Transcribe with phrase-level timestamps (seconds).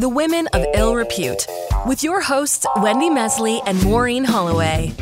[0.00, 1.46] The Women of Ill Repute,
[1.84, 4.94] with your hosts, Wendy Mesley and Maureen Holloway.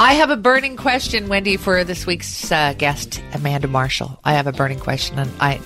[0.00, 4.18] I have a burning question, Wendy, for this week's uh, guest, Amanda Marshall.
[4.24, 5.60] I have a burning question, and I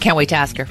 [0.00, 0.66] can't wait to ask her.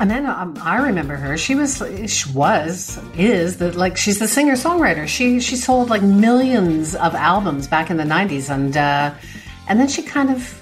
[0.00, 1.38] Amanda, um, I remember her.
[1.38, 5.06] She was, she was, is the like she's the singer songwriter.
[5.06, 9.14] She she sold like millions of albums back in the '90s, and uh,
[9.68, 10.60] and then she kind of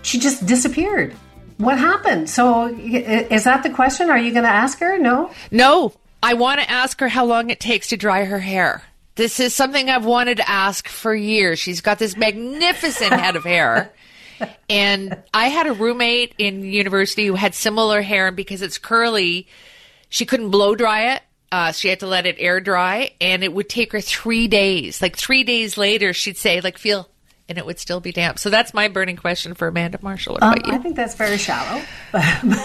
[0.00, 1.14] she just disappeared.
[1.58, 2.30] What happened?
[2.30, 4.10] So is that the question?
[4.10, 4.96] Are you going to ask her?
[4.98, 5.30] No.
[5.50, 8.82] No, I want to ask her how long it takes to dry her hair.
[9.16, 11.58] This is something I've wanted to ask for years.
[11.58, 13.92] She's got this magnificent head of hair.
[14.70, 19.48] And I had a roommate in university who had similar hair, and because it's curly,
[20.08, 21.22] she couldn't blow dry it.
[21.50, 25.02] Uh, she had to let it air dry, and it would take her three days.
[25.02, 27.08] Like three days later, she'd say, "Like feel
[27.48, 28.38] and it would still be damp.
[28.38, 30.38] So that's my burning question for Amanda Marshall.
[30.40, 30.72] Um, you?
[30.72, 31.80] I think that's very shallow,
[32.12, 32.60] but, but,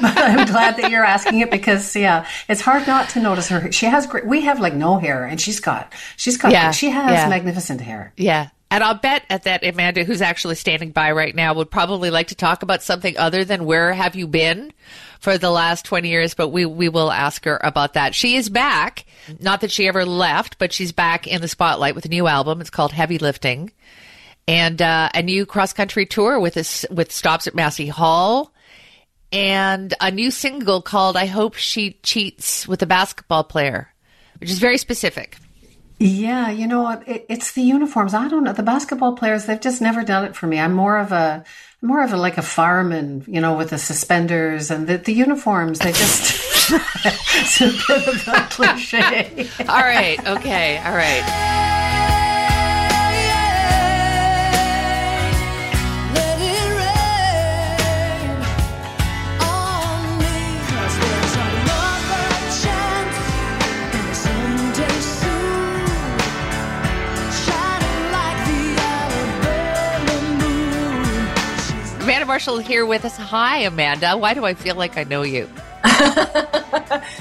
[0.00, 3.72] but, I'm glad that you're asking it because yeah, it's hard not to notice her.
[3.72, 4.26] She has great.
[4.26, 7.28] We have like no hair, and she's got she's got yeah, she has yeah.
[7.28, 8.12] magnificent hair.
[8.16, 8.48] Yeah.
[8.74, 12.26] And I'll bet at that Amanda, who's actually standing by right now, would probably like
[12.28, 14.72] to talk about something other than where have you been
[15.20, 18.16] for the last 20 years, but we, we will ask her about that.
[18.16, 19.04] She is back.
[19.38, 22.60] Not that she ever left, but she's back in the spotlight with a new album.
[22.60, 23.70] It's called Heavy Lifting
[24.48, 26.56] and uh, a new cross country tour with
[26.90, 28.52] with stops at Massey Hall
[29.30, 33.94] and a new single called I Hope She Cheats with a Basketball Player,
[34.40, 35.36] which is very specific.
[36.04, 36.90] Yeah, you know?
[37.06, 38.12] It, it's the uniforms.
[38.12, 38.52] I don't know.
[38.52, 40.60] The basketball players, they've just never done it for me.
[40.60, 41.44] I'm more of a
[41.80, 45.78] more of a like a fireman, you know, with the suspenders and the, the uniforms.
[45.78, 49.48] They just it's a bit of a cliche.
[49.60, 50.18] all right.
[50.26, 50.76] Okay.
[50.78, 51.73] All right.
[72.24, 73.18] Amanda Marshall here with us.
[73.18, 74.16] Hi, Amanda.
[74.16, 75.46] Why do I feel like I know you?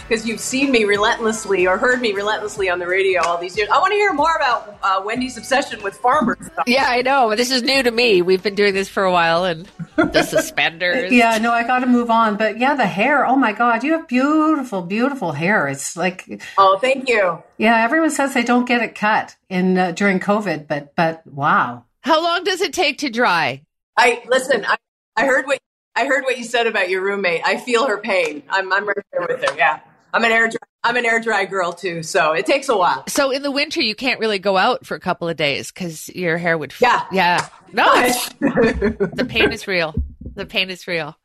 [0.08, 3.70] Because you've seen me relentlessly or heard me relentlessly on the radio all these years.
[3.70, 6.50] I want to hear more about uh, Wendy's obsession with farmers.
[6.66, 7.36] Yeah, I know.
[7.36, 8.22] This is new to me.
[8.22, 11.12] We've been doing this for a while, and the suspenders.
[11.12, 12.36] yeah, no, I got to move on.
[12.36, 13.26] But yeah, the hair.
[13.26, 15.68] Oh my God, you have beautiful, beautiful hair.
[15.68, 16.42] It's like.
[16.58, 17.42] Oh, thank you.
[17.58, 21.86] Yeah, everyone says they don't get it cut in uh, during COVID, but but wow.
[22.02, 23.62] How long does it take to dry?
[23.98, 24.66] I listen.
[24.66, 24.78] I,
[25.16, 25.60] I heard what
[25.96, 27.42] I heard what you said about your roommate.
[27.46, 28.44] I feel her pain.
[28.50, 29.58] I'm I'm right there with her.
[29.58, 29.80] Yeah,
[30.14, 33.04] I'm an air dry, I'm an air dry girl too, so it takes a while.
[33.08, 36.10] So in the winter, you can't really go out for a couple of days because
[36.10, 36.72] your hair would.
[36.72, 37.48] F- yeah, yeah.
[37.72, 37.92] No,
[38.40, 39.96] the pain is real.
[40.36, 41.18] The pain is real.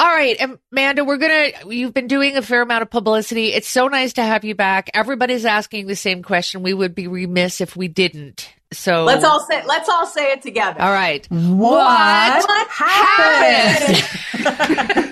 [0.00, 0.40] All right,
[0.72, 3.52] Amanda, we're going to, you've been doing a fair amount of publicity.
[3.52, 4.88] It's so nice to have you back.
[4.94, 6.62] Everybody's asking the same question.
[6.62, 8.50] We would be remiss if we didn't.
[8.72, 10.80] So let's all say let's all say it together.
[10.80, 11.26] All right.
[11.28, 13.96] What, what happened?
[14.46, 15.10] happened?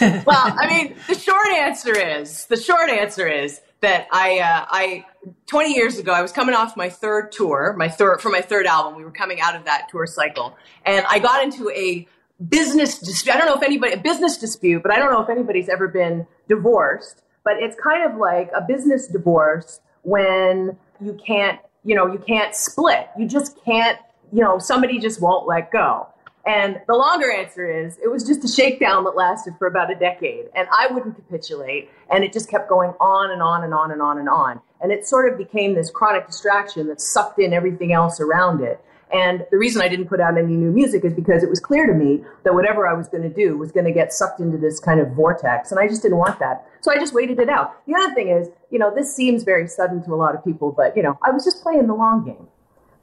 [0.26, 5.04] well, I mean, the short answer is the short answer is that I uh, I
[5.46, 8.66] 20 years ago I was coming off my third tour, my third for my third
[8.66, 8.96] album.
[8.96, 12.08] We were coming out of that tour cycle, and I got into a
[12.48, 13.34] business dispute.
[13.34, 15.88] I don't know if anybody a business dispute, but I don't know if anybody's ever
[15.88, 17.22] been divorced.
[17.44, 22.54] But it's kind of like a business divorce when you can't, you know, you can't
[22.54, 23.08] split.
[23.18, 23.98] You just can't,
[24.32, 26.08] you know, somebody just won't let go.
[26.46, 29.96] And the longer answer is it was just a shakedown that lasted for about a
[29.96, 30.46] decade.
[30.54, 31.90] And I wouldn't capitulate.
[32.08, 34.60] And it just kept going on and on and on and on and on.
[34.80, 38.80] And it sort of became this chronic distraction that sucked in everything else around it.
[39.12, 41.86] And the reason I didn't put out any new music is because it was clear
[41.86, 44.58] to me that whatever I was going to do was going to get sucked into
[44.58, 45.70] this kind of vortex.
[45.70, 46.66] And I just didn't want that.
[46.80, 47.86] So I just waited it out.
[47.86, 50.72] The other thing is, you know, this seems very sudden to a lot of people,
[50.72, 52.48] but, you know, I was just playing the long game.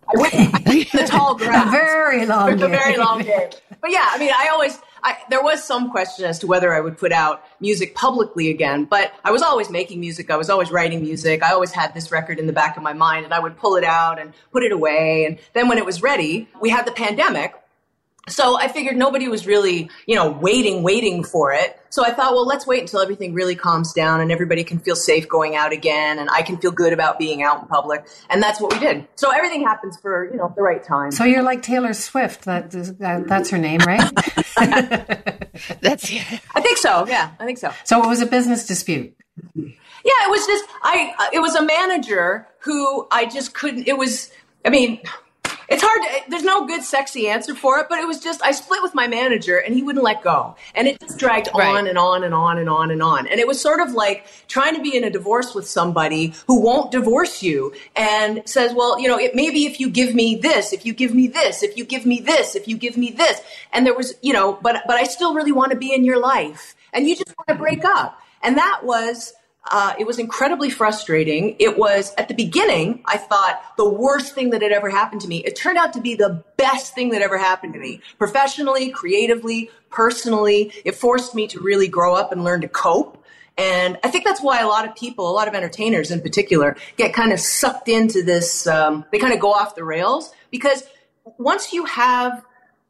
[0.08, 0.34] I went
[0.92, 1.68] the tall grass.
[1.68, 2.64] a very long game.
[2.64, 3.50] A very long game.
[3.82, 6.80] But yeah, I mean, I always, I, there was some question as to whether I
[6.80, 10.32] would put out music publicly again, but I was always making music.
[10.32, 11.44] I was always writing music.
[11.44, 13.76] I always had this record in the back of my mind and I would pull
[13.76, 15.26] it out and put it away.
[15.26, 17.54] And then when it was ready, we had the pandemic
[18.30, 21.78] so I figured nobody was really, you know, waiting, waiting for it.
[21.90, 24.96] So I thought, well, let's wait until everything really calms down and everybody can feel
[24.96, 28.08] safe going out again and I can feel good about being out in public.
[28.30, 29.06] And that's what we did.
[29.16, 31.12] So everything happens for, you know, the right time.
[31.12, 32.46] So you're like Taylor Swift.
[32.46, 34.10] That, is, that that's her name, right?
[35.82, 36.10] that's
[36.56, 37.06] I think so.
[37.08, 37.72] Yeah, I think so.
[37.84, 39.16] So it was a business dispute.
[39.56, 39.72] Yeah,
[40.26, 44.32] it was just I it was a manager who I just couldn't it was
[44.66, 45.02] I mean
[45.70, 48.52] it's hard to, there's no good sexy answer for it but it was just i
[48.52, 50.56] split with my manager and he wouldn't let go.
[50.76, 51.68] And it just dragged right.
[51.68, 53.28] on and on and on and on and on.
[53.28, 56.62] And it was sort of like trying to be in a divorce with somebody who
[56.62, 60.74] won't divorce you and says well you know it maybe if you give me this
[60.74, 63.42] if you give me this if you give me this if you give me this.
[63.72, 66.20] And there was you know but but i still really want to be in your
[66.20, 66.76] life.
[66.92, 68.20] And you just want to break up.
[68.44, 69.34] And that was
[69.72, 71.56] uh, it was incredibly frustrating.
[71.60, 75.28] It was at the beginning, I thought the worst thing that had ever happened to
[75.28, 75.38] me.
[75.46, 79.72] It turned out to be the best thing that ever happened to me professionally, creatively,
[79.90, 80.74] personally.
[80.84, 83.24] It forced me to really grow up and learn to cope.
[83.58, 86.76] And I think that's why a lot of people, a lot of entertainers in particular,
[86.98, 88.68] get kind of sucked into this.
[88.68, 90.84] Um, they kind of go off the rails because
[91.38, 92.44] once you have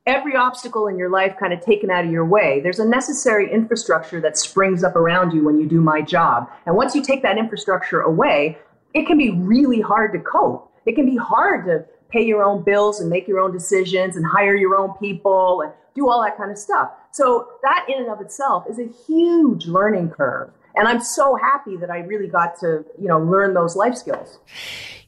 [0.05, 2.59] every obstacle in your life kind of taken out of your way.
[2.61, 6.49] There's a necessary infrastructure that springs up around you when you do my job.
[6.65, 8.57] And once you take that infrastructure away,
[8.93, 10.71] it can be really hard to cope.
[10.85, 14.25] It can be hard to pay your own bills and make your own decisions and
[14.25, 16.91] hire your own people and do all that kind of stuff.
[17.11, 20.51] So that in and of itself is a huge learning curve.
[20.75, 24.39] And I'm so happy that I really got to, you know, learn those life skills.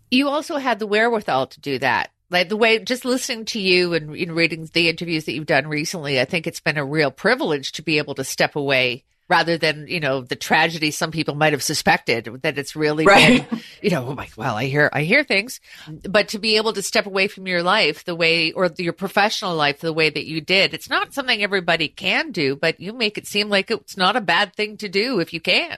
[0.10, 3.94] You also had the wherewithal to do that like the way just listening to you
[3.94, 7.12] and in reading the interviews that you've done recently, I think it's been a real
[7.12, 11.36] privilege to be able to step away rather than you know the tragedy some people
[11.36, 13.50] might have suspected that it's really right.
[13.50, 15.60] been, you know oh my well I hear I hear things,
[16.08, 19.56] but to be able to step away from your life the way or your professional
[19.56, 23.18] life the way that you did, it's not something everybody can do, but you make
[23.18, 25.78] it seem like it's not a bad thing to do if you can.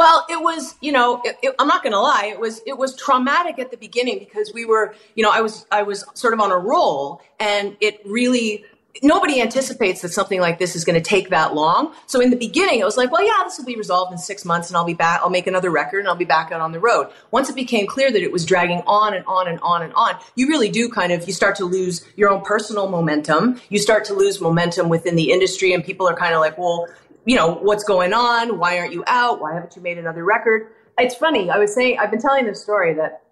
[0.00, 2.30] Well, it was, you know, it, it, I'm not going to lie.
[2.32, 5.66] It was, it was traumatic at the beginning because we were, you know, I was,
[5.70, 8.64] I was sort of on a roll, and it really,
[9.02, 11.92] nobody anticipates that something like this is going to take that long.
[12.06, 14.46] So in the beginning, it was like, well, yeah, this will be resolved in six
[14.46, 15.20] months, and I'll be back.
[15.22, 17.10] I'll make another record, and I'll be back out on the road.
[17.30, 20.18] Once it became clear that it was dragging on and on and on and on,
[20.34, 23.60] you really do kind of, you start to lose your own personal momentum.
[23.68, 26.88] You start to lose momentum within the industry, and people are kind of like, well,
[27.24, 28.58] you know, what's going on?
[28.58, 29.40] Why aren't you out?
[29.40, 30.72] Why haven't you made another record?
[30.98, 31.50] It's funny.
[31.50, 33.22] I was saying, I've been telling this story that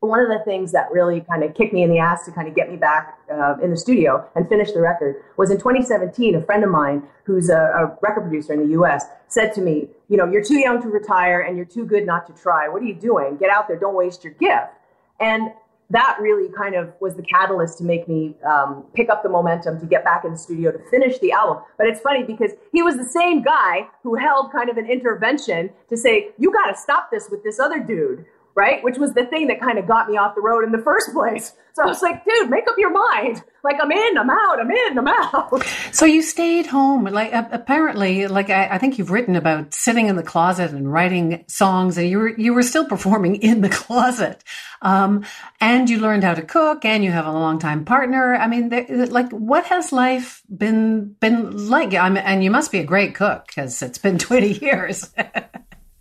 [0.00, 2.46] one of the things that really kind of kicked me in the ass to kind
[2.46, 6.36] of get me back uh, in the studio and finish the record was in 2017.
[6.36, 9.06] A friend of mine who's a, a, record producer in the U.S.
[9.26, 12.26] said to me, "You know, you're too young to retire and you're too good not
[12.28, 12.68] to try.
[12.68, 13.38] What are you doing?
[13.38, 13.78] Get out there.
[13.78, 14.72] Don't waste your gift."
[15.18, 15.50] And
[15.90, 19.80] that really kind of was the catalyst to make me um, pick up the momentum
[19.80, 21.62] to get back in the studio to finish the album.
[21.78, 25.70] But it's funny because he was the same guy who held kind of an intervention
[25.88, 28.26] to say, you got to stop this with this other dude
[28.58, 28.82] right?
[28.82, 31.12] Which was the thing that kind of got me off the road in the first
[31.12, 31.52] place.
[31.74, 33.44] So I was like, dude, make up your mind.
[33.62, 35.64] Like, I'm in, I'm out, I'm in, I'm out.
[35.92, 37.04] So you stayed home.
[37.04, 41.44] Like, apparently, like, I, I think you've written about sitting in the closet and writing
[41.46, 44.42] songs, and you were, you were still performing in the closet.
[44.82, 45.24] Um,
[45.60, 48.34] and you learned how to cook, and you have a longtime partner.
[48.34, 48.70] I mean,
[49.10, 51.94] like, what has life been, been like?
[51.94, 55.14] I'm, and you must be a great cook because it's been 20 years.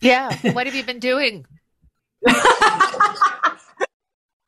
[0.02, 0.36] yeah.
[0.54, 1.46] What have you been doing?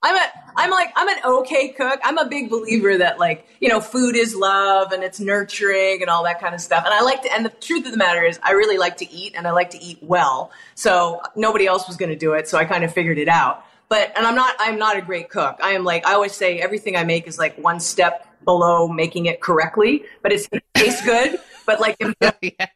[0.02, 2.00] I'm a I'm like I'm an okay cook.
[2.04, 6.10] I'm a big believer that like, you know, food is love and it's nurturing and
[6.10, 6.86] all that kind of stuff.
[6.86, 9.12] And I like to and the truth of the matter is I really like to
[9.12, 10.52] eat and I like to eat well.
[10.76, 13.66] So nobody else was going to do it, so I kind of figured it out.
[13.90, 15.58] But and I'm not I'm not a great cook.
[15.62, 19.26] I am like I always say everything I make is like one step below making
[19.26, 21.40] it correctly, but it tastes good.
[21.66, 22.68] But like oh, yeah.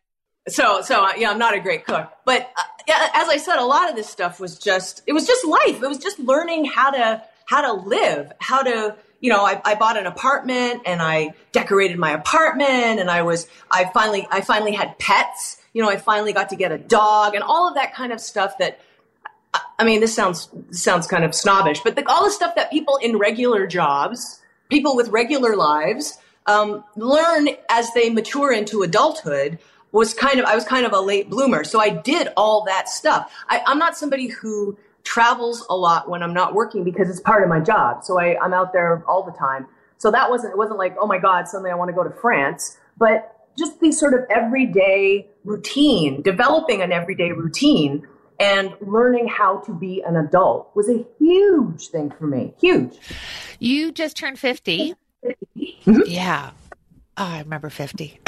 [0.48, 2.12] So so yeah, I'm not a great cook.
[2.26, 5.46] But uh, as I said, a lot of this stuff was just it was just
[5.46, 5.82] life.
[5.82, 9.76] It was just learning how to how to live, how to you know, I, I
[9.76, 14.74] bought an apartment and I decorated my apartment and I was I finally I finally
[14.74, 15.62] had pets.
[15.72, 18.20] You know, I finally got to get a dog and all of that kind of
[18.20, 18.80] stuff that
[19.80, 22.98] I mean, this sounds sounds kind of snobbish, but the, all the stuff that people
[22.98, 29.58] in regular jobs, people with regular lives, um, learn as they mature into adulthood
[29.94, 31.64] was kind of I was kind of a late bloomer.
[31.64, 33.32] So I did all that stuff.
[33.48, 37.44] I, I'm not somebody who travels a lot when I'm not working because it's part
[37.44, 38.04] of my job.
[38.04, 39.68] So I, I'm out there all the time.
[39.98, 42.10] So that wasn't it wasn't like, oh my God, suddenly I want to go to
[42.10, 42.78] France.
[42.98, 48.06] But just the sort of everyday routine, developing an everyday routine
[48.40, 52.54] and learning how to be an adult was a huge thing for me.
[52.60, 52.98] Huge.
[53.60, 54.96] You just turned 50.
[55.24, 56.00] Mm-hmm.
[56.08, 56.52] Yeah.
[57.16, 58.20] Oh, I remember 50.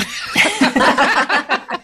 [0.77, 1.79] I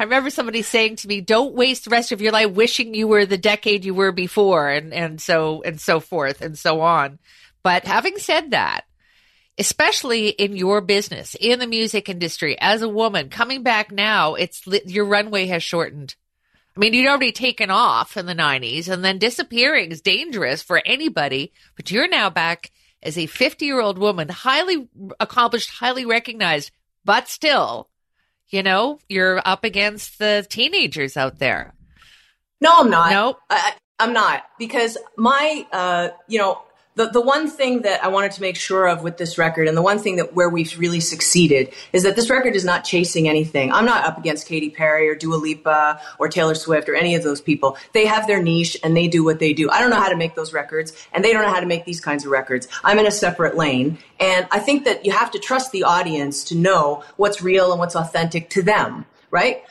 [0.00, 3.24] remember somebody saying to me, "Don't waste the rest of your life wishing you were
[3.24, 7.18] the decade you were before," and and so and so forth and so on.
[7.62, 8.84] But having said that,
[9.58, 14.62] especially in your business, in the music industry, as a woman coming back now, it's
[14.84, 16.14] your runway has shortened.
[16.76, 20.82] I mean, you'd already taken off in the '90s, and then disappearing is dangerous for
[20.84, 21.52] anybody.
[21.74, 22.70] But you're now back
[23.02, 24.88] as a 50 year old woman, highly
[25.18, 26.70] accomplished, highly recognized,
[27.04, 27.88] but still,
[28.48, 31.74] you know, you're up against the teenagers out there.
[32.60, 33.10] No, I'm not.
[33.10, 33.38] Nope.
[33.50, 36.62] I, I'm not because my, uh, you know,
[36.96, 39.76] the, the one thing that I wanted to make sure of with this record, and
[39.76, 43.28] the one thing that where we've really succeeded, is that this record is not chasing
[43.28, 43.70] anything.
[43.70, 47.22] I'm not up against Katy Perry or Dua Lipa or Taylor Swift or any of
[47.22, 47.76] those people.
[47.92, 49.70] They have their niche and they do what they do.
[49.70, 51.84] I don't know how to make those records, and they don't know how to make
[51.84, 52.66] these kinds of records.
[52.82, 56.44] I'm in a separate lane, and I think that you have to trust the audience
[56.44, 59.62] to know what's real and what's authentic to them, right?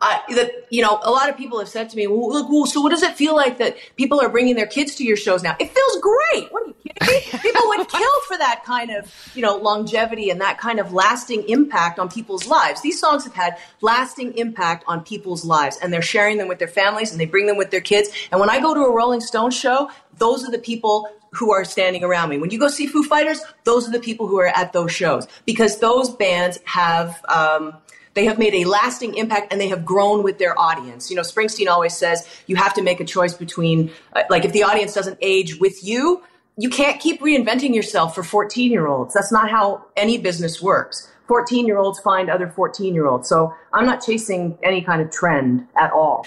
[0.00, 2.66] I, that you know, a lot of people have said to me, well, look, well,
[2.66, 5.42] so what does it feel like that people are bringing their kids to your shows
[5.42, 5.56] now?
[5.58, 6.52] It feels great.
[6.52, 7.38] What are you kidding me?
[7.42, 11.48] people would kill for that kind of, you know, longevity and that kind of lasting
[11.48, 12.82] impact on people's lives.
[12.82, 16.68] These songs have had lasting impact on people's lives, and they're sharing them with their
[16.68, 18.10] families, and they bring them with their kids.
[18.30, 21.64] And when I go to a Rolling Stone show, those are the people who are
[21.64, 22.38] standing around me.
[22.38, 25.26] When you go see Foo Fighters, those are the people who are at those shows
[25.46, 27.24] because those bands have.
[27.28, 27.76] Um,
[28.16, 31.10] they have made a lasting impact and they have grown with their audience.
[31.10, 34.52] You know, Springsteen always says you have to make a choice between, uh, like, if
[34.52, 36.24] the audience doesn't age with you,
[36.56, 39.12] you can't keep reinventing yourself for 14 year olds.
[39.12, 41.12] That's not how any business works.
[41.28, 43.28] 14 year olds find other 14 year olds.
[43.28, 46.26] So I'm not chasing any kind of trend at all.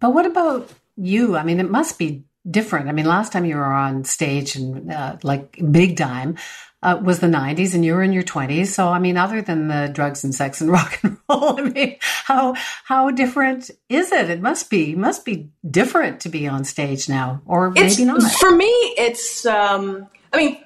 [0.00, 1.36] But what about you?
[1.36, 2.88] I mean, it must be different.
[2.88, 6.36] I mean, last time you were on stage and uh, like big time,
[6.84, 8.66] uh, was the 90s and you were in your 20s.
[8.68, 11.96] So, I mean, other than the drugs and sex and rock and roll, I mean,
[12.00, 14.30] how, how different is it?
[14.30, 18.22] It must be, must be different to be on stage now, or it's, maybe not.
[18.32, 20.58] For me, it's, um, I mean,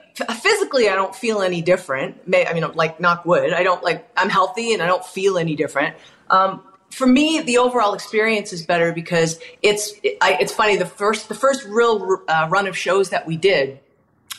[0.43, 2.21] physically, I don't feel any different.
[2.27, 3.53] I mean, like knock wood.
[3.53, 5.97] I don't like, I'm healthy and I don't feel any different.
[6.31, 10.77] Um, for me, the overall experience is better because it's, I, it's funny.
[10.77, 13.79] The first, the first real uh, run of shows that we did,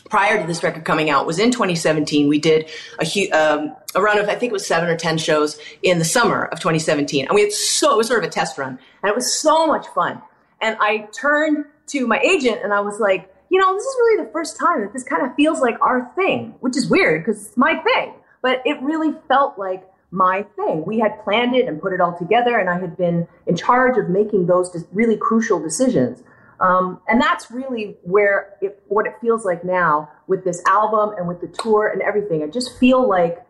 [0.10, 2.28] prior to this record coming out was in 2017.
[2.28, 5.60] We did a, um, a run of, I think it was seven or 10 shows
[5.84, 7.28] in the summer of 2017.
[7.28, 9.68] And we had so, it was sort of a test run and it was so
[9.68, 10.22] much fun.
[10.62, 14.26] And I turned to my agent and I was like, you know, this is really
[14.26, 17.48] the first time that this kind of feels like our thing, which is weird because
[17.48, 20.86] it's my thing, but it really felt like my thing.
[20.86, 23.98] We had planned it and put it all together, and I had been in charge
[23.98, 26.24] of making those really crucial decisions.
[26.60, 31.28] Um, and that's really where it, what it feels like now with this album and
[31.28, 32.44] with the tour and everything.
[32.44, 33.46] I just feel like,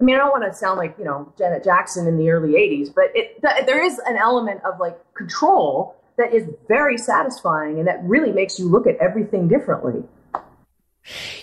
[0.00, 2.54] I mean, I don't want to sound like, you know, Janet Jackson in the early
[2.54, 7.78] 80s, but it, th- there is an element of like control that is very satisfying
[7.78, 10.02] and that really makes you look at everything differently.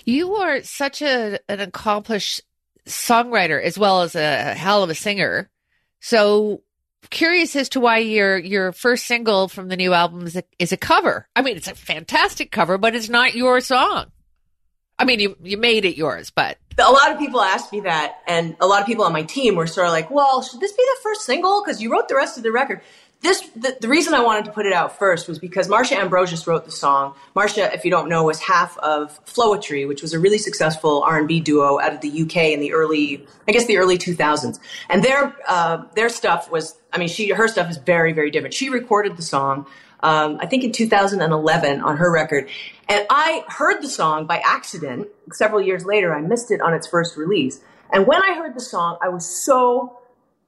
[0.04, 2.40] You are such a, an accomplished
[2.86, 5.50] songwriter as well as a hell of a singer.
[6.00, 6.62] So
[7.10, 10.72] curious as to why your your first single from the new album is a, is
[10.72, 11.28] a cover.
[11.36, 14.06] I mean, it's a fantastic cover, but it's not your song.
[14.98, 18.18] I mean, you you made it yours, but a lot of people asked me that,
[18.26, 20.72] and a lot of people on my team were sort of like, "Well, should this
[20.72, 21.62] be the first single?
[21.62, 22.82] Because you wrote the rest of the record."
[23.22, 26.44] This the, the, reason I wanted to put it out first was because Marsha Ambrosius
[26.46, 27.14] wrote the song.
[27.36, 31.18] Marsha, if you don't know, was half of Floetry, which was a really successful R
[31.18, 34.58] and B duo out of the UK in the early, I guess, the early 2000s.
[34.88, 38.54] And their uh, their stuff was, I mean, she her stuff is very very different.
[38.54, 39.66] She recorded the song,
[40.00, 42.48] um, I think in 2011 on her record,
[42.88, 46.12] and I heard the song by accident several years later.
[46.12, 47.60] I missed it on its first release,
[47.92, 50.00] and when I heard the song, I was so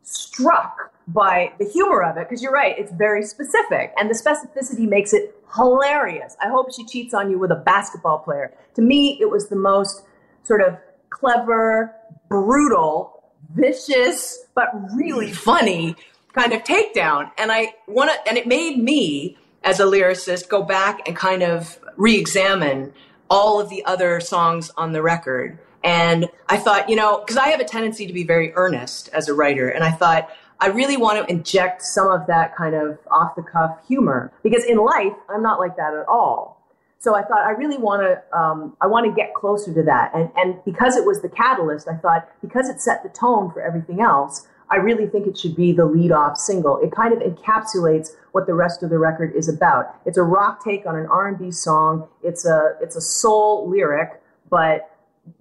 [0.02, 4.88] struck by the humor of it because you're right it's very specific and the specificity
[4.88, 6.36] makes it hilarious.
[6.42, 8.52] I hope she cheats on you with a basketball player.
[8.74, 10.04] To me it was the most
[10.44, 10.78] sort of
[11.10, 11.94] clever
[12.28, 15.94] brutal vicious but really funny
[16.32, 17.30] kind of takedown.
[17.36, 21.42] And i want to and it made me as a lyricist go back and kind
[21.42, 22.92] of re-examine
[23.30, 25.58] all of the other songs on the record.
[25.82, 29.28] And i thought you know because i have a tendency to be very earnest as
[29.28, 30.30] a writer and i thought
[30.64, 34.64] I really want to inject some of that kind of off the cuff humor because
[34.64, 36.62] in life, I'm not like that at all.
[36.98, 40.12] So I thought I really want to, um, I want to get closer to that.
[40.14, 43.60] And, and because it was the catalyst, I thought because it set the tone for
[43.60, 46.78] everything else, I really think it should be the lead off single.
[46.78, 49.94] It kind of encapsulates what the rest of the record is about.
[50.06, 52.08] It's a rock take on an R&B song.
[52.22, 54.18] It's a, it's a soul lyric,
[54.48, 54.90] but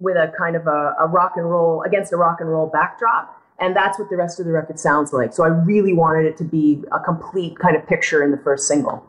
[0.00, 3.40] with a kind of a, a rock and roll, against a rock and roll backdrop
[3.60, 5.32] and that's what the rest of the record sounds like.
[5.32, 8.66] So I really wanted it to be a complete kind of picture in the first
[8.66, 9.06] single.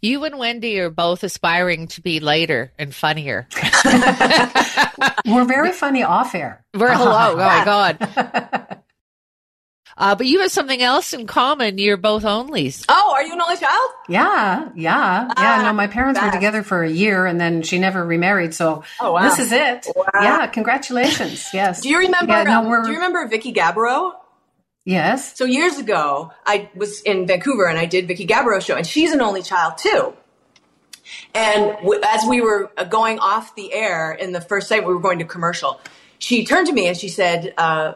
[0.00, 3.46] You and Wendy are both aspiring to be lighter and funnier.
[5.26, 6.64] We're very funny off air.
[6.74, 7.10] We're hello.
[7.30, 8.59] Oh my god.
[10.00, 11.76] Uh, but you have something else in common.
[11.76, 12.86] You're both onlys.
[12.88, 13.90] Oh, are you an only child?
[14.08, 15.32] Yeah, yeah, yeah.
[15.36, 18.54] Ah, no, my parents were together for a year, and then she never remarried.
[18.54, 19.22] So Oh, wow.
[19.28, 19.86] this is it.
[19.94, 20.04] Wow.
[20.14, 21.48] Yeah, congratulations.
[21.54, 21.82] Yes.
[21.82, 22.32] Do you remember?
[22.32, 24.12] Yeah, no, um, do you remember Vicki Gabereau?
[24.86, 25.36] Yes.
[25.36, 29.12] So years ago, I was in Vancouver and I did Vicki Gabereau show, and she's
[29.12, 30.14] an only child too.
[31.34, 34.94] And w- as we were uh, going off the air in the first segment, we
[34.94, 35.78] were going to commercial.
[36.18, 37.94] She turned to me and she said, uh,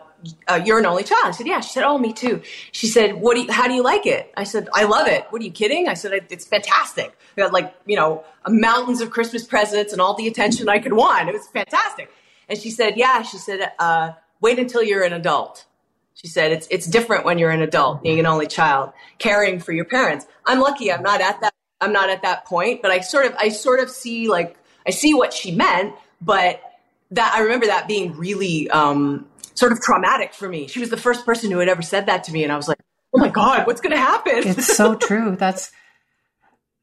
[0.48, 3.14] uh, "You're an only child." I said, "Yeah." She said, "Oh, me too." She said,
[3.20, 5.44] "What do you, How do you like it?" I said, "I love it." What are
[5.44, 5.88] you kidding?
[5.88, 7.16] I said, "It's fantastic.
[7.36, 11.28] Got like you know mountains of Christmas presents and all the attention I could want.
[11.28, 12.10] It was fantastic."
[12.48, 15.66] And she said, "Yeah." She said, uh, "Wait until you're an adult."
[16.14, 19.72] She said, it's, it's different when you're an adult, being an only child, caring for
[19.72, 20.26] your parents.
[20.46, 23.34] I'm lucky I'm not at that, I'm not at that point, but I sort of,
[23.38, 26.62] I sort of see like, I see what she meant, but
[27.10, 30.66] that, I remember that being really, um, sort of traumatic for me.
[30.66, 32.42] She was the first person who had ever said that to me.
[32.42, 32.78] And I was like,
[33.14, 34.42] oh my God, what's going to happen?
[34.44, 35.36] It's so true.
[35.36, 35.72] That's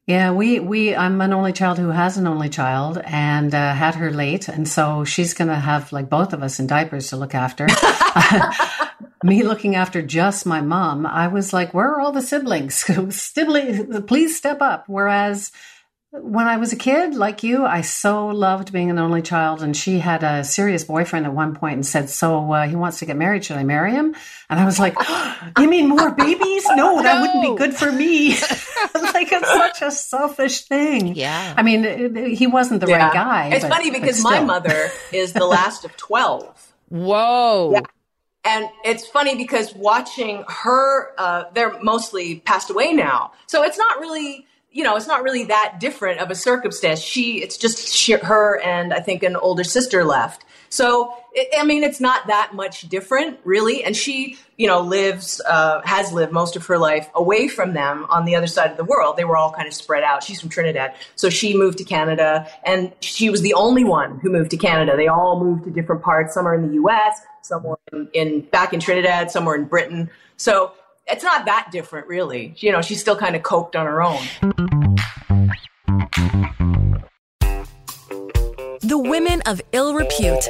[0.06, 0.32] yeah.
[0.32, 4.10] We we I'm an only child who has an only child and uh, had her
[4.10, 7.68] late, and so she's gonna have like both of us in diapers to look after.
[9.24, 12.74] Me looking after just my mom, I was like, "Where are all the siblings?
[13.10, 15.52] Sibling, please step up." Whereas
[16.12, 19.62] when I was a kid, like you, I so loved being an only child.
[19.62, 22.98] And she had a serious boyfriend at one point and said, So uh, he wants
[22.98, 23.44] to get married.
[23.46, 24.14] Should I marry him?
[24.50, 24.94] And I was like,
[25.58, 26.64] You mean more babies?
[26.74, 28.30] No, that wouldn't be good for me.
[28.94, 31.14] like, it's such a selfish thing.
[31.14, 31.54] Yeah.
[31.56, 33.04] I mean, it- it- he wasn't the Yeah.
[33.06, 33.48] right guy.
[33.54, 36.72] It's but- funny because my mother is the last of 12.
[36.90, 37.72] Whoa.
[37.72, 37.80] Yeah.
[38.44, 43.32] And it's funny because watching her, uh, they're mostly passed away now.
[43.46, 47.00] So it's not really, you know, it's not really that different of a circumstance.
[47.00, 50.44] She, it's just she, her and I think an older sister left.
[50.70, 53.84] So, it, I mean, it's not that much different, really.
[53.84, 58.06] And she, you know, lives, uh, has lived most of her life away from them
[58.08, 59.18] on the other side of the world.
[59.18, 60.24] They were all kind of spread out.
[60.24, 60.94] She's from Trinidad.
[61.14, 64.96] So she moved to Canada and she was the only one who moved to Canada.
[64.96, 66.32] They all moved to different parts.
[66.32, 69.64] Some are in the US, some were in, in back in Trinidad, some were in
[69.64, 70.08] Britain.
[70.38, 70.72] So
[71.06, 72.54] it's not that different, really.
[72.58, 74.22] You know, she's still kind of coped on her own.
[78.80, 80.48] The women of ill repute.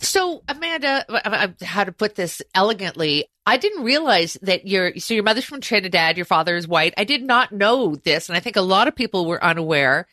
[0.00, 3.26] So, Amanda, uh, uh, how to put this elegantly?
[3.46, 6.94] I didn't realize that your so your mother's from Trinidad, your father is white.
[6.96, 10.06] I did not know this, and I think a lot of people were unaware.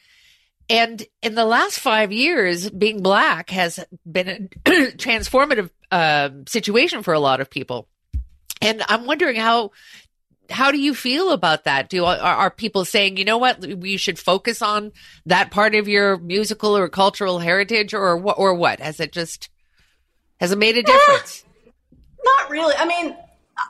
[0.70, 4.40] And in the last five years, being black has been a
[4.96, 7.88] transformative uh, situation for a lot of people.
[8.62, 9.72] And I'm wondering how
[10.50, 11.90] how do you feel about that?
[11.90, 14.92] Do are, are people saying, you know what, we should focus on
[15.26, 18.80] that part of your musical or cultural heritage, or what, or what?
[18.80, 19.50] Has it just
[20.40, 21.46] has it made a difference?
[22.24, 22.76] Not really.
[22.78, 23.16] I mean,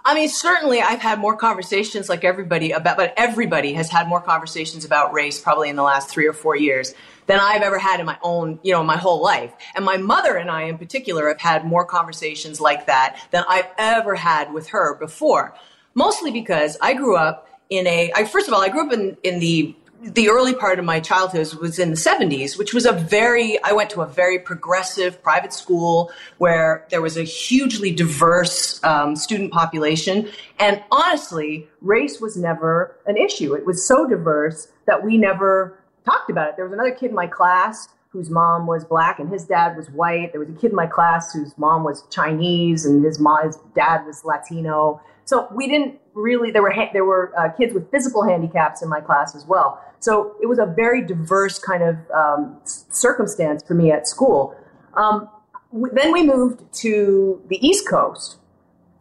[0.06, 4.22] I mean, certainly I've had more conversations like everybody about, but everybody has had more
[4.22, 6.94] conversations about race probably in the last three or four years
[7.28, 9.54] than I've ever had in my own, you know, my whole life.
[9.76, 13.70] And my mother and I in particular have had more conversations like that than I've
[13.78, 15.56] ever had with her before.
[15.94, 19.18] Mostly because I grew up in a, I, first of all, I grew up in,
[19.24, 22.92] in the the early part of my childhood was in the 70s, which was a
[22.92, 28.84] very, I went to a very progressive private school where there was a hugely diverse
[28.84, 30.30] um, student population.
[30.60, 33.54] And honestly, race was never an issue.
[33.54, 36.56] It was so diverse that we never talked about it.
[36.56, 39.90] There was another kid in my class whose mom was black and his dad was
[39.90, 40.32] white.
[40.34, 43.58] There was a kid in my class whose mom was Chinese and his mom, his
[43.74, 45.02] dad was Latino.
[45.24, 46.52] So we didn't really.
[46.52, 49.82] There were ha- there were uh, kids with physical handicaps in my class as well.
[50.00, 54.56] So it was a very diverse kind of um, circumstance for me at school.
[54.96, 55.30] Um,
[55.72, 58.38] w- then we moved to the East Coast.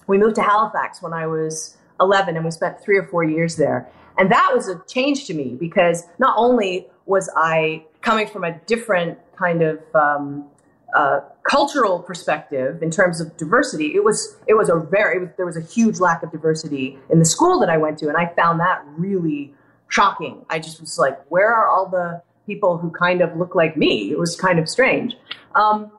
[0.07, 3.57] We moved to Halifax when I was 11, and we spent three or four years
[3.57, 3.89] there.
[4.19, 8.59] And that was a change to me because not only was I coming from a
[8.67, 10.47] different kind of um,
[10.95, 15.47] uh, cultural perspective in terms of diversity, it was it was a very was, there
[15.47, 18.33] was a huge lack of diversity in the school that I went to, and I
[18.35, 19.55] found that really
[19.89, 20.45] shocking.
[20.49, 24.11] I just was like, where are all the people who kind of look like me?
[24.11, 25.17] It was kind of strange.
[25.55, 25.91] Um,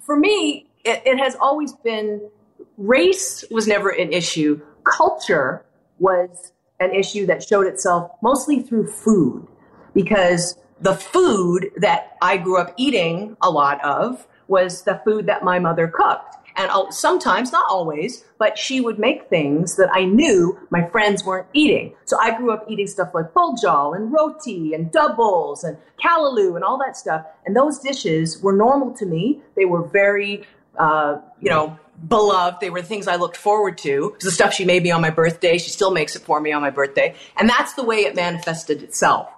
[0.00, 2.30] for me, it, it has always been
[2.76, 4.60] race was never an issue.
[4.84, 5.64] Culture
[5.98, 9.46] was an issue that showed itself mostly through food
[9.94, 15.42] because the food that I grew up eating a lot of was the food that
[15.44, 16.36] my mother cooked.
[16.56, 21.46] And sometimes, not always, but she would make things that I knew my friends weren't
[21.52, 21.94] eating.
[22.04, 26.64] So I grew up eating stuff like buljol and roti and doubles and callaloo and
[26.64, 27.24] all that stuff.
[27.46, 29.40] And those dishes were normal to me.
[29.54, 32.60] They were very, uh, you know, beloved.
[32.60, 34.16] They were the things I looked forward to.
[34.20, 35.58] the stuff she made me on my birthday.
[35.58, 37.14] She still makes it for me on my birthday.
[37.36, 39.28] And that's the way it manifested itself.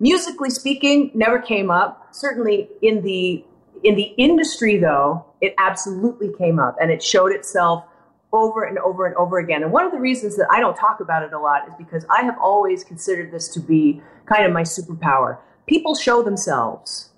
[0.00, 2.08] Musically speaking, never came up.
[2.14, 3.44] Certainly in the
[3.84, 7.84] in the industry though, it absolutely came up and it showed itself
[8.32, 9.62] over and over and over again.
[9.62, 12.04] And one of the reasons that I don't talk about it a lot is because
[12.10, 15.38] I have always considered this to be kind of my superpower.
[15.66, 17.10] People show themselves.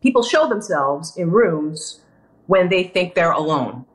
[0.00, 2.00] People show themselves in rooms
[2.46, 3.86] when they think they're alone.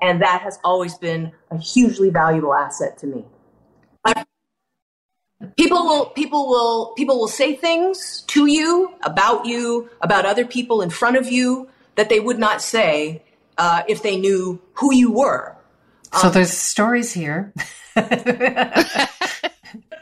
[0.00, 3.24] And that has always been a hugely valuable asset to me.
[5.56, 10.82] People will people will people will say things to you about you about other people
[10.82, 13.22] in front of you that they would not say
[13.56, 15.58] uh, if they knew who you were
[16.12, 17.52] so um, there's stories here.
[17.94, 19.08] there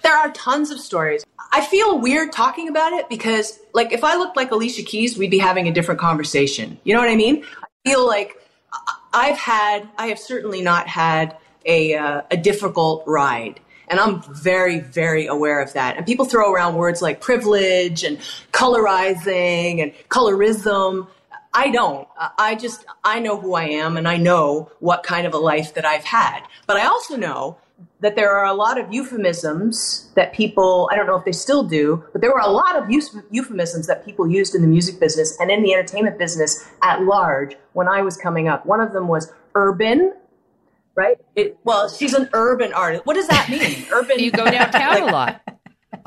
[0.06, 1.24] are tons of stories.
[1.52, 5.30] I feel weird talking about it because, like, if I looked like Alicia Keys, we'd
[5.30, 6.78] be having a different conversation.
[6.84, 7.44] You know what I mean?
[7.62, 8.36] I feel like
[9.16, 13.60] I've had, I have certainly not had a, uh, a difficult ride.
[13.88, 15.96] And I'm very, very aware of that.
[15.96, 18.18] And people throw around words like privilege and
[18.52, 21.08] colorizing and colorism.
[21.54, 22.06] I don't.
[22.36, 25.72] I just, I know who I am and I know what kind of a life
[25.74, 26.40] that I've had.
[26.66, 27.56] But I also know
[28.00, 31.62] that there are a lot of euphemisms that people, I don't know if they still
[31.62, 35.38] do, but there were a lot of euphemisms that people used in the music business
[35.40, 38.66] and in the entertainment business at large when I was coming up.
[38.66, 40.14] One of them was urban,
[40.94, 41.18] right?
[41.34, 43.06] It, well, she's an urban artist.
[43.06, 43.86] What does that mean?
[43.92, 44.18] Urban.
[44.18, 45.42] you go downtown like, a lot.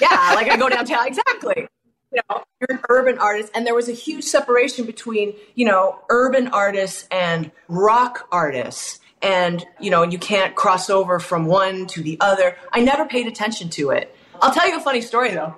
[0.00, 1.06] yeah, like I go downtown.
[1.06, 1.68] Exactly
[2.12, 6.00] you know, you're an urban artist, and there was a huge separation between, you know,
[6.08, 9.00] urban artists and rock artists.
[9.20, 12.56] And, you know, you can't cross over from one to the other.
[12.72, 14.14] I never paid attention to it.
[14.40, 15.56] I'll tell you a funny story though.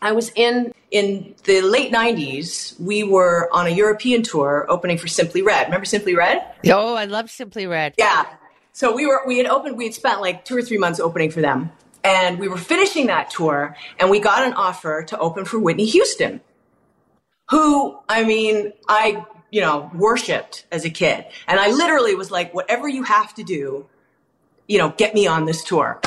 [0.00, 2.78] I was in in the late '90s.
[2.78, 5.66] We were on a European tour, opening for Simply Red.
[5.66, 6.44] Remember Simply Red?
[6.66, 7.94] Oh, I love Simply Red.
[7.98, 8.26] Yeah.
[8.72, 9.76] So we were we had opened.
[9.76, 11.72] We had spent like two or three months opening for them,
[12.04, 15.86] and we were finishing that tour, and we got an offer to open for Whitney
[15.86, 16.40] Houston,
[17.50, 21.24] who, I mean, I, you know, worshiped as a kid.
[21.46, 23.86] And I literally was like, whatever you have to do,
[24.66, 26.00] you know, get me on this tour.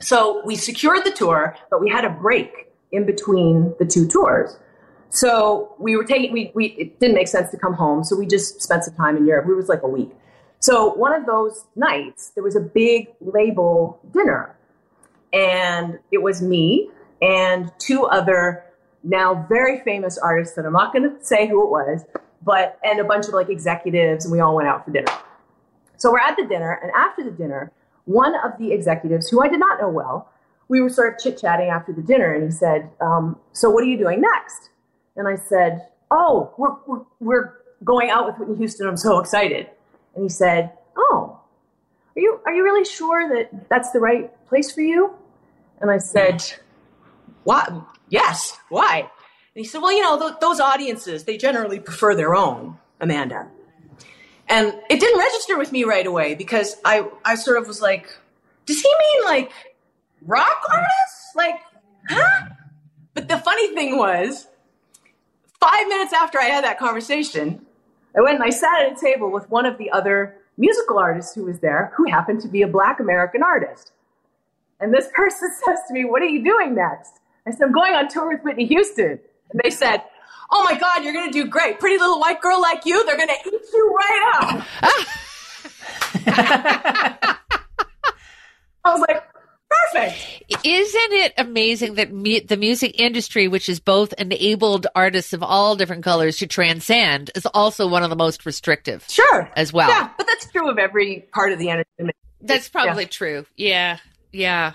[0.00, 4.56] So we secured the tour, but we had a break in between the two tours.
[5.10, 8.04] So we were taking, we, we, it didn't make sense to come home.
[8.04, 9.46] So we just spent some time in Europe.
[9.46, 10.10] We was like a week.
[10.60, 14.56] So one of those nights, there was a big label dinner
[15.32, 16.90] and it was me
[17.22, 18.64] and two other
[19.04, 22.04] now very famous artists that I'm not going to say who it was,
[22.48, 25.12] but and a bunch of like executives, and we all went out for dinner.
[25.98, 27.70] So we're at the dinner, and after the dinner,
[28.06, 30.32] one of the executives, who I did not know well,
[30.68, 33.84] we were sort of chit chatting after the dinner, and he said, um, "So what
[33.84, 34.70] are you doing next?"
[35.14, 38.88] And I said, "Oh, we're, we're we're going out with Whitney Houston.
[38.88, 39.68] I'm so excited."
[40.14, 41.38] And he said, "Oh,
[42.16, 45.14] are you are you really sure that that's the right place for you?"
[45.82, 46.42] And I said,
[47.44, 47.70] "What?
[48.08, 48.56] Yes.
[48.70, 49.10] Why?"
[49.58, 53.48] And he said, "Well, you know, th- those audiences they generally prefer their own, Amanda."
[54.48, 58.06] And it didn't register with me right away because I I sort of was like,
[58.66, 59.50] "Does he mean like
[60.24, 61.32] rock artists?
[61.34, 61.56] Like,
[62.08, 62.50] huh?"
[63.14, 64.46] But the funny thing was,
[65.58, 67.66] five minutes after I had that conversation,
[68.16, 71.34] I went and I sat at a table with one of the other musical artists
[71.34, 73.90] who was there, who happened to be a black American artist.
[74.78, 77.18] And this person says to me, What are you doing next?
[77.44, 79.18] I said, I'm going on tour with Whitney Houston.
[79.50, 80.02] And they said,
[80.50, 81.78] Oh my God, you're going to do great.
[81.78, 84.66] Pretty little white girl like you, they're going to eat you right up.
[88.84, 89.24] I was like,
[89.68, 90.42] perfect.
[90.64, 95.76] Isn't it amazing that me- the music industry, which has both enabled artists of all
[95.76, 99.04] different colors to transcend, is also one of the most restrictive?
[99.08, 99.50] Sure.
[99.54, 99.90] As well.
[99.90, 102.16] Yeah, but that's true of every part of the entertainment.
[102.40, 103.10] That's probably yeah.
[103.10, 103.46] true.
[103.56, 103.98] Yeah.
[104.32, 104.72] Yeah.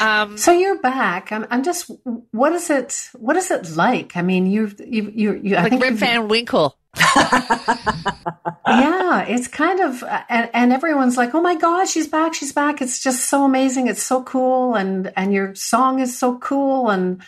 [0.00, 1.32] Um, so you're back.
[1.32, 1.90] I'm, I'm just.
[2.30, 3.10] What is it?
[3.14, 4.16] What is it like?
[4.16, 5.54] I mean, you've you you you.
[5.56, 6.76] Like I think Rip Van Winkle.
[7.16, 12.34] yeah, it's kind of, and, and everyone's like, "Oh my God, she's back!
[12.34, 13.88] She's back!" It's just so amazing.
[13.88, 17.20] It's so cool, and and your song is so cool, and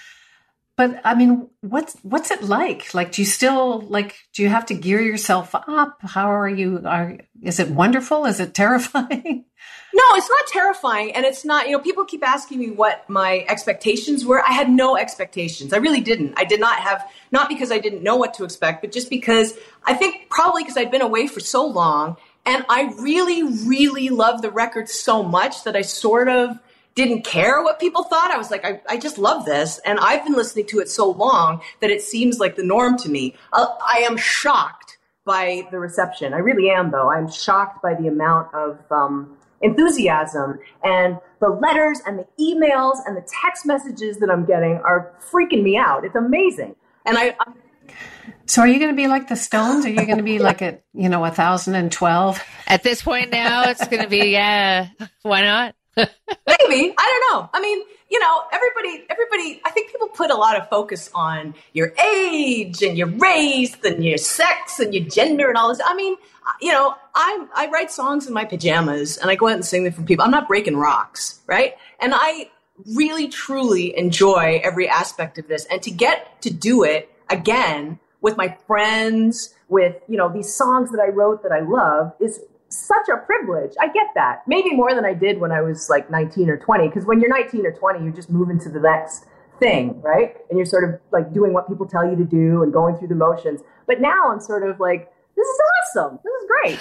[0.76, 2.92] but I mean, what's what's it like?
[2.94, 4.16] Like, do you still like?
[4.34, 5.98] Do you have to gear yourself up?
[6.02, 6.82] How are you?
[6.84, 8.26] Are is it wonderful?
[8.26, 9.46] Is it terrifying?
[9.96, 11.12] No, it's not terrifying.
[11.12, 14.42] And it's not, you know, people keep asking me what my expectations were.
[14.46, 15.72] I had no expectations.
[15.72, 16.34] I really didn't.
[16.36, 19.54] I did not have, not because I didn't know what to expect, but just because
[19.84, 22.18] I think probably because I'd been away for so long.
[22.44, 26.58] And I really, really loved the record so much that I sort of
[26.96, 28.32] didn't care what people thought.
[28.32, 29.78] I was like, I, I just love this.
[29.84, 33.08] And I've been listening to it so long that it seems like the norm to
[33.08, 33.36] me.
[33.52, 36.32] Uh, I am shocked by the reception.
[36.32, 37.10] I really am, though.
[37.10, 43.14] I'm shocked by the amount of um, enthusiasm and the letters and the emails and
[43.14, 46.04] the text messages that I'm getting are freaking me out.
[46.04, 46.74] It's amazing.
[47.04, 47.54] And I, I'm
[48.46, 49.84] so are you going to be like the Stones?
[49.84, 52.42] Are you going to be like at you know a thousand and twelve?
[52.66, 54.88] At this point now, it's going to be yeah.
[55.22, 55.75] Why not?
[56.46, 57.50] Maybe I don't know.
[57.52, 59.60] I mean, you know, everybody, everybody.
[59.64, 64.04] I think people put a lot of focus on your age and your race and
[64.04, 65.80] your sex and your gender and all this.
[65.84, 66.16] I mean,
[66.60, 69.84] you know, I I write songs in my pajamas and I go out and sing
[69.84, 70.24] them for people.
[70.24, 71.74] I'm not breaking rocks, right?
[71.98, 72.50] And I
[72.94, 78.36] really truly enjoy every aspect of this, and to get to do it again with
[78.36, 83.08] my friends, with, you know, these songs that I wrote that I love is such
[83.08, 83.72] a privilege.
[83.80, 84.42] I get that.
[84.46, 86.88] Maybe more than I did when I was like 19 or 20.
[86.88, 89.26] Because when you're 19 or 20, you're just moving to the next
[89.58, 90.36] thing, right?
[90.50, 93.08] And you're sort of like doing what people tell you to do and going through
[93.08, 93.60] the motions.
[93.86, 95.60] But now I'm sort of like, this is
[95.96, 96.18] awesome.
[96.24, 96.78] This is great.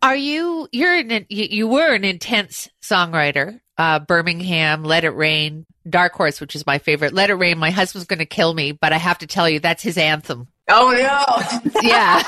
[0.00, 6.12] Are you, you're an, you were an intense songwriter, uh, Birmingham, Let It Rain, Dark
[6.14, 7.12] Horse, which is my favorite.
[7.12, 9.58] Let It Rain, my husband's going to kill me, but I have to tell you,
[9.58, 10.46] that's his anthem.
[10.70, 11.80] Oh, no.
[11.82, 12.22] yeah.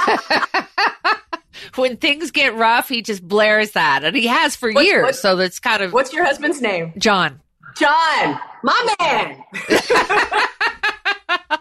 [1.74, 5.02] when things get rough, he just blares that, and he has for what's, years.
[5.02, 5.92] What's, so that's kind of.
[5.92, 6.92] What's your husband's name?
[6.98, 7.40] John.
[7.76, 9.44] John, my man.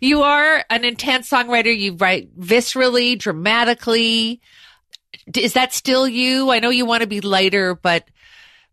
[0.00, 1.76] you are an intense songwriter.
[1.76, 4.40] You write viscerally, dramatically.
[5.36, 6.50] Is that still you?
[6.50, 8.04] I know you want to be lighter, but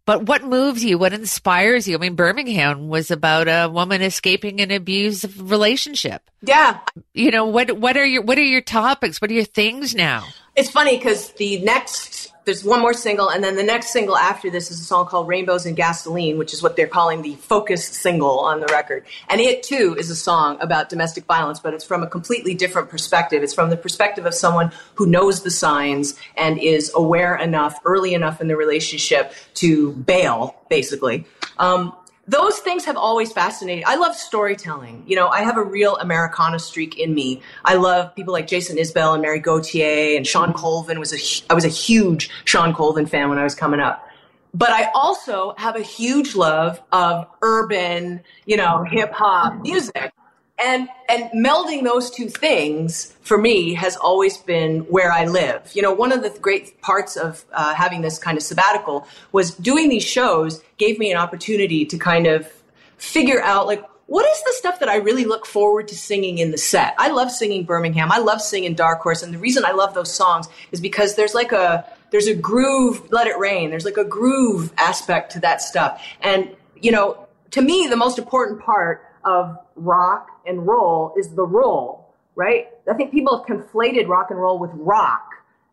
[0.08, 0.98] but what moves you?
[0.98, 1.96] What inspires you?
[1.96, 6.32] I mean, Birmingham was about a woman escaping an abusive relationship.
[6.42, 6.80] Yeah.
[7.14, 9.20] You know, what what are your what are your topics?
[9.20, 10.26] What are your things now?
[10.56, 12.14] It's funny because the next
[12.48, 15.28] there's one more single, and then the next single after this is a song called
[15.28, 19.06] Rainbows and Gasoline, which is what they're calling the focus single on the record.
[19.28, 22.90] And it too is a song about domestic violence, but it's from a completely different
[22.90, 23.44] perspective.
[23.44, 28.14] It's from the perspective of someone who knows the signs and is aware enough, early
[28.14, 31.26] enough in the relationship to bail, basically.
[31.58, 31.94] Um,
[32.28, 33.86] those things have always fascinated.
[33.86, 35.04] I love storytelling.
[35.08, 37.42] You know, I have a real Americana streak in me.
[37.64, 41.54] I love people like Jason Isbell and Mary Gauthier and Shawn Colvin was a I
[41.54, 44.08] was a huge Shawn Colvin fan when I was coming up.
[44.54, 50.12] But I also have a huge love of urban, you know, hip hop music
[50.60, 55.72] and and melding those two things for me has always been where I live.
[55.74, 59.52] You know, one of the great parts of uh, having this kind of sabbatical was
[59.52, 62.52] doing these shows gave me an opportunity to kind of
[62.98, 66.52] figure out like what is the stuff that I really look forward to singing in
[66.52, 66.96] the set?
[66.98, 68.10] I love singing Birmingham.
[68.10, 71.36] I love singing Dark Horse, and the reason I love those songs is because there's
[71.36, 73.12] like a there's a groove.
[73.12, 73.70] Let it rain.
[73.70, 76.50] There's like a groove aspect to that stuff, and
[76.82, 82.14] you know, to me, the most important part of rock and roll is the roll,
[82.36, 82.68] right?
[82.90, 85.30] I think people have conflated rock and roll with rock,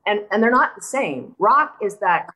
[0.06, 1.36] and, and they're not the same.
[1.38, 2.28] Rock is that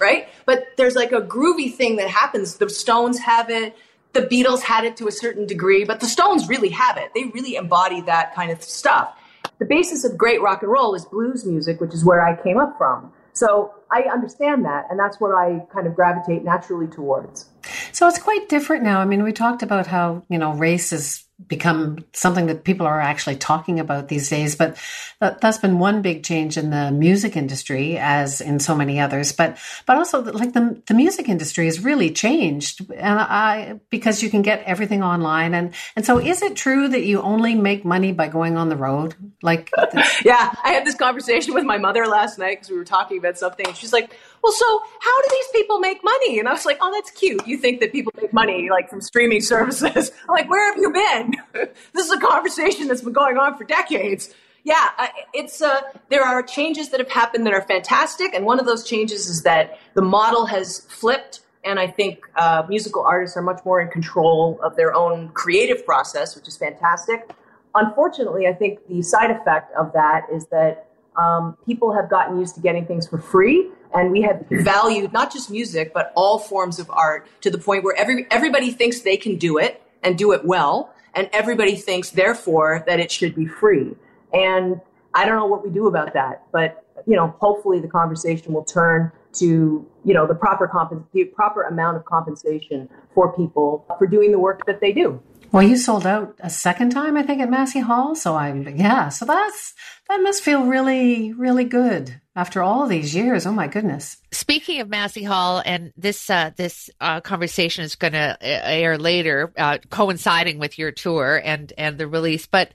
[0.00, 0.28] right?
[0.46, 2.56] But there's like a groovy thing that happens.
[2.56, 3.76] The Stones have it.
[4.12, 7.10] The Beatles had it to a certain degree, but the Stones really have it.
[7.14, 9.16] They really embody that kind of stuff.
[9.58, 12.58] The basis of great rock and roll is blues music, which is where I came
[12.58, 13.12] up from.
[13.32, 17.46] So I understand that, and that's what I kind of gravitate naturally towards.
[17.92, 19.00] So it's quite different now.
[19.00, 23.00] I mean, we talked about how, you know, race has become something that people are
[23.00, 24.54] actually talking about these days.
[24.54, 24.76] But
[25.20, 29.32] that, has been one big change in the music industry, as in so many others.
[29.32, 34.30] But but also, like the the music industry has really changed, and I because you
[34.30, 35.54] can get everything online.
[35.54, 38.76] And and so, is it true that you only make money by going on the
[38.76, 39.14] road?
[39.42, 39.70] Like,
[40.24, 43.38] yeah, I had this conversation with my mother last night because we were talking about
[43.38, 43.72] something.
[43.74, 44.10] She's like,
[44.42, 47.46] "Well, so how do these people make money?" And I was like, "Oh, that's cute.
[47.46, 50.12] You think that people make money like from streaming services?
[50.28, 51.34] I'm like, where have you been?"
[51.92, 54.34] this is a conversation that's been going on for decades.
[54.62, 54.90] Yeah,
[55.32, 58.84] it's uh, there are changes that have happened that are fantastic, and one of those
[58.84, 63.64] changes is that the model has flipped, and I think uh, musical artists are much
[63.64, 67.30] more in control of their own creative process, which is fantastic.
[67.74, 72.54] Unfortunately, I think the side effect of that is that um, people have gotten used
[72.56, 76.78] to getting things for free, and we have valued not just music but all forms
[76.78, 80.32] of art to the point where every everybody thinks they can do it and do
[80.32, 80.94] it well.
[81.14, 83.94] And everybody thinks therefore that it should be free.
[84.32, 84.80] And
[85.12, 86.44] i don't know what we do about that.
[86.52, 91.24] But you know hopefully the conversation will turn to you know the proper comp- the
[91.24, 95.20] proper amount of compensation for people for doing the work that they do
[95.52, 98.14] well, you sold out a second time, I think, at Massey Hall.
[98.14, 99.08] So I'm, yeah.
[99.08, 99.74] So that's
[100.08, 103.46] that must feel really, really good after all these years.
[103.46, 104.16] Oh my goodness.
[104.32, 109.52] Speaking of Massey Hall, and this uh, this uh, conversation is going to air later,
[109.56, 112.72] uh, coinciding with your tour and and the release, but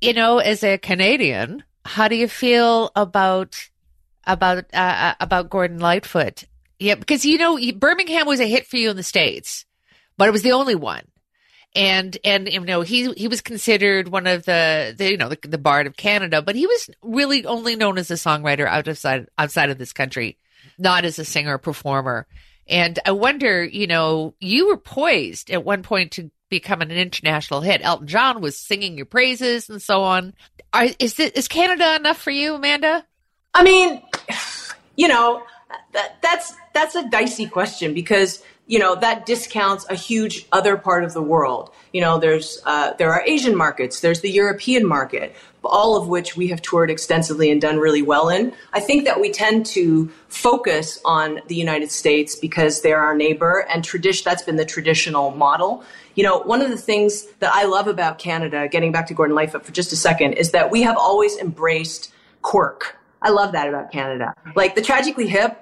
[0.00, 3.68] you know, as a Canadian, how do you feel about
[4.26, 6.44] about uh, uh about Gordon Lightfoot?
[6.78, 9.64] Yeah, because you know Birmingham was a hit for you in the states,
[10.16, 11.02] but it was the only one.
[11.74, 15.38] And and you know he he was considered one of the, the you know the,
[15.42, 19.70] the bard of Canada, but he was really only known as a songwriter outside outside
[19.70, 20.36] of this country,
[20.78, 22.26] not as a singer performer.
[22.68, 27.62] And I wonder, you know, you were poised at one point to become an international
[27.62, 27.80] hit.
[27.82, 30.34] Elton John was singing your praises and so on.
[30.72, 33.04] Are, is this, is Canada enough for you, Amanda?
[33.54, 34.02] I mean,
[34.96, 35.42] you know,
[35.92, 41.04] that, that's that's a dicey question because you know that discounts a huge other part
[41.04, 41.70] of the world.
[41.92, 46.38] You know, there's uh, there are Asian markets, there's the European market, all of which
[46.38, 48.54] we have toured extensively and done really well in.
[48.72, 53.66] I think that we tend to focus on the United States because they're our neighbor,
[53.68, 55.84] and tradition that's been the traditional model.
[56.14, 59.36] You know, one of the things that I love about Canada, getting back to Gordon
[59.36, 62.96] Lightfoot for just a second, is that we have always embraced quirk.
[63.20, 64.32] I love that about Canada.
[64.56, 65.58] Like the Tragically Hip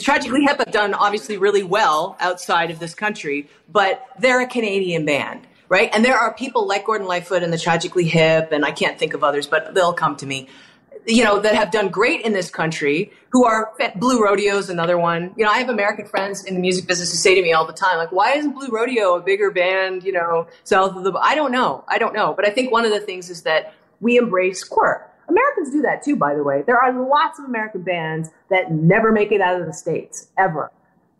[0.00, 5.04] Tragically Hip have done obviously really well outside of this country, but they're a Canadian
[5.04, 5.90] band, right?
[5.92, 9.12] And there are people like Gordon Lightfoot and the Tragically Hip, and I can't think
[9.12, 10.48] of others, but they'll come to me,
[11.06, 15.34] you know, that have done great in this country who are Blue Rodeo's another one.
[15.36, 17.66] You know, I have American friends in the music business who say to me all
[17.66, 21.12] the time, like, why isn't Blue Rodeo a bigger band, you know, south of the,
[21.12, 21.84] I don't know.
[21.86, 22.32] I don't know.
[22.32, 26.02] But I think one of the things is that we embrace quirk Americans do that
[26.02, 26.62] too, by the way.
[26.66, 30.70] There are lots of American bands that never make it out of the States, ever.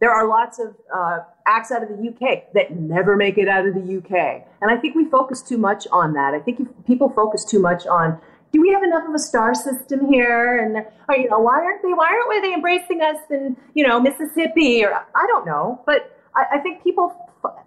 [0.01, 3.67] There are lots of uh, acts out of the UK that never make it out
[3.67, 4.45] of the UK.
[4.61, 6.35] And I think we focus too much on that.
[6.35, 8.21] I think people focus too much on
[8.53, 10.59] do we have enough of a star system here?
[10.59, 13.99] And or, you know, why aren't they why aren't they embracing us in, you know,
[13.99, 15.81] Mississippi or I don't know.
[15.87, 17.17] But I, I think people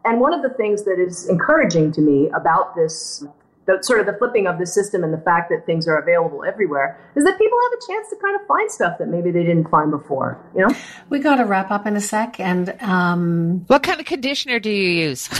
[0.04, 3.25] and one of the things that is encouraging to me about this
[3.65, 6.43] the sort of the flipping of the system and the fact that things are available
[6.45, 9.43] everywhere is that people have a chance to kind of find stuff that maybe they
[9.43, 10.73] didn't find before you know?
[11.10, 13.63] We got to wrap up in a sec and um...
[13.67, 15.28] what kind of conditioner do you use?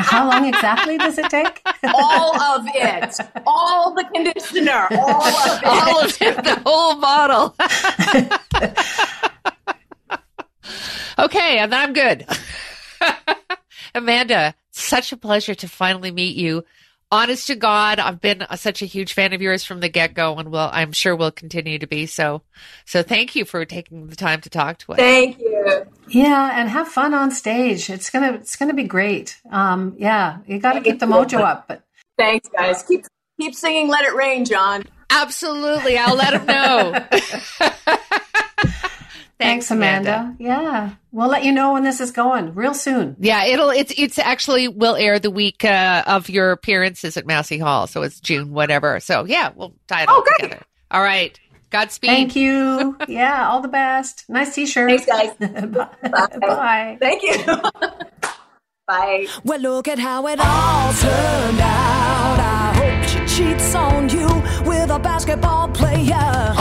[0.00, 1.60] How long exactly does it take?
[1.82, 3.16] All of it.
[3.46, 4.86] All the conditioner.
[4.92, 5.66] All of it.
[5.66, 6.44] All of it.
[6.44, 7.56] The whole bottle.
[11.18, 12.24] Okay and i'm good.
[13.94, 16.64] Amanda such a pleasure to finally meet you.
[17.10, 20.12] Honest to God, I've been a, such a huge fan of yours from the get
[20.12, 22.42] go, and will I'm sure will continue to be so.
[22.84, 24.98] So thank you for taking the time to talk to us.
[24.98, 25.86] Thank you.
[26.08, 27.88] Yeah, and have fun on stage.
[27.88, 29.40] It's gonna it's gonna be great.
[29.50, 31.66] Um, yeah, you got to keep the mojo up.
[31.66, 31.82] But
[32.18, 32.82] thanks, guys.
[32.82, 33.06] Keep
[33.40, 34.84] keep singing "Let It Rain," John.
[35.08, 38.18] Absolutely, I'll let him know.
[39.38, 40.14] Thanks, Amanda.
[40.14, 40.36] Amanda.
[40.40, 43.16] Yeah, we'll let you know when this is going real soon.
[43.20, 47.58] Yeah, it'll it's it's actually will air the week uh, of your appearances at Massey
[47.58, 48.98] Hall, so it's June whatever.
[48.98, 50.50] So yeah, we'll tie it oh, all great.
[50.50, 50.62] together.
[50.90, 51.38] All right.
[51.70, 52.08] Godspeed.
[52.08, 52.96] Thank you.
[53.08, 54.24] yeah, all the best.
[54.28, 54.88] Nice t-shirt.
[54.88, 55.34] Thanks, guys.
[55.38, 55.88] Bye.
[56.02, 56.38] Bye.
[56.40, 56.96] Bye.
[56.98, 57.44] Thank you.
[58.86, 59.26] Bye.
[59.44, 62.38] Well, look at how it all turned out.
[62.40, 64.26] I hope she cheats on you
[64.66, 66.54] with a basketball player.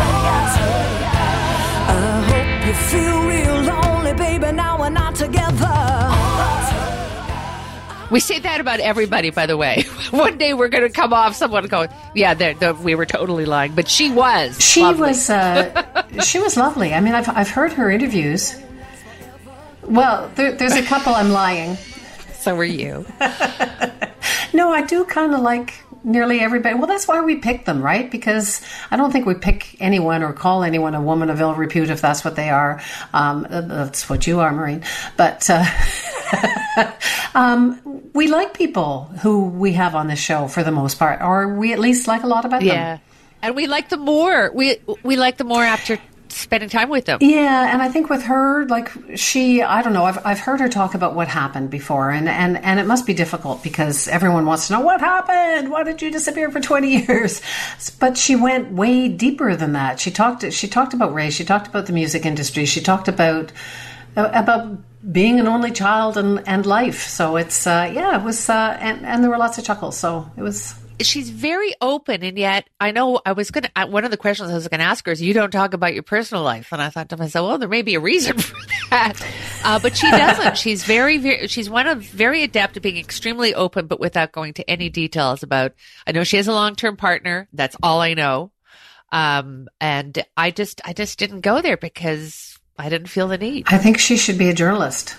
[1.89, 2.16] Oh,
[2.67, 4.51] you feel real lonely, baby.
[4.51, 5.73] Now we're not together.
[8.12, 9.84] We say that about everybody, by the way.
[10.12, 11.36] One day we're going to come off.
[11.36, 14.60] Someone go, "Yeah, they're, they're, we were totally lying," but she was.
[14.62, 15.10] She lovely.
[15.10, 15.30] was.
[15.30, 16.93] Uh, she was lovely.
[16.93, 18.62] I mean, I've I've heard her interviews.
[19.84, 21.77] Well, there, there's a couple I'm lying.
[22.34, 23.06] So are you.
[24.53, 26.75] no, I do kind of like nearly everybody.
[26.75, 28.10] Well, that's why we pick them, right?
[28.10, 31.89] Because I don't think we pick anyone or call anyone a woman of ill repute
[31.89, 32.81] if that's what they are.
[33.13, 34.83] Um, that's what you are, Maureen.
[35.15, 35.65] But uh,
[37.36, 37.81] um,
[38.13, 41.73] we like people who we have on the show for the most part, or we
[41.73, 42.73] at least like a lot about yeah.
[42.73, 42.79] them.
[42.79, 42.97] Yeah.
[43.43, 44.51] And we like them more.
[44.53, 47.19] We we like them more after spending time with them.
[47.21, 50.69] Yeah, and I think with her, like she, I don't know, I've, I've heard her
[50.69, 54.67] talk about what happened before, and, and, and it must be difficult because everyone wants
[54.67, 55.71] to know what happened.
[55.71, 57.41] Why did you disappear for twenty years?
[57.99, 59.99] But she went way deeper than that.
[59.99, 60.51] She talked.
[60.53, 61.33] She talked about race.
[61.33, 62.65] She talked about the music industry.
[62.65, 63.51] She talked about
[64.15, 64.77] about
[65.11, 67.08] being an only child and, and life.
[67.08, 69.97] So it's uh, yeah, it was, uh, and and there were lots of chuckles.
[69.97, 74.12] So it was she's very open and yet i know i was gonna one of
[74.12, 76.71] the questions i was gonna ask her is you don't talk about your personal life.
[76.71, 78.56] And i thought to myself well there may be a reason for
[78.89, 79.21] that.
[79.63, 80.58] Uh, but she doesn't.
[80.67, 84.54] She's very, very she's one of very adept at being extremely open but without going
[84.54, 85.73] to any details about
[86.06, 87.48] i know she has a long-term partner.
[87.54, 88.52] That's all i know.
[89.12, 93.65] Um, and i just i just didn't go there because i didn't feel the need.
[93.67, 95.15] I think she should be a journalist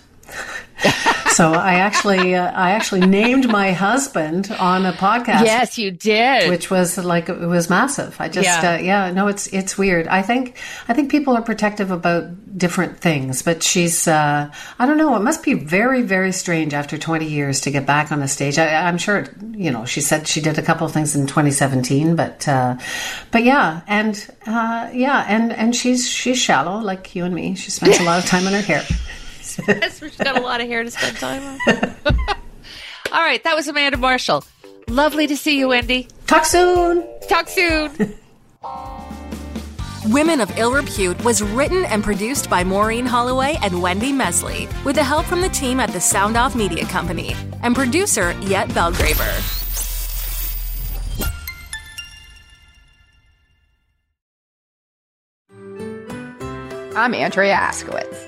[1.31, 5.45] so I actually, uh, I actually named my husband on a podcast.
[5.45, 6.49] Yes, you did.
[6.49, 8.21] Which was like it was massive.
[8.21, 10.07] I just, yeah, uh, yeah no, it's it's weird.
[10.07, 10.57] I think
[10.89, 15.17] I think people are protective about different things, but she's, uh, I don't know.
[15.17, 18.59] It must be very very strange after 20 years to get back on the stage.
[18.59, 22.15] I, am sure, you know, she said she did a couple of things in 2017,
[22.15, 22.77] but uh,
[23.31, 24.15] but yeah, and
[24.47, 27.55] uh, yeah, and and she's she's shallow like you and me.
[27.57, 28.85] She spends a lot of time on her hair.
[29.69, 31.59] yes, she's got a lot of hair to spend time on.
[33.13, 34.45] All right, that was Amanda Marshall.
[34.89, 36.09] Lovely to see you, Wendy.
[36.27, 37.07] Talk soon.
[37.29, 38.15] Talk soon.
[40.07, 44.97] Women of Ill Repute was written and produced by Maureen Holloway and Wendy Mesley, with
[44.97, 49.55] the help from the team at the Sound Off Media Company and producer Jet Belgraver.
[56.97, 58.28] I'm Andrea Askowitz.